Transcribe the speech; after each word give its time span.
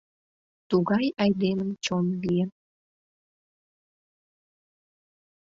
Тугай 0.69 1.07
айдемын 1.23 1.71
чон 1.85 2.05
лийын. 2.21 2.49